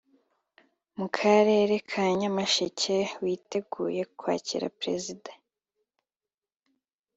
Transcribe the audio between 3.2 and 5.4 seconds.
witeguye kwakira Perezida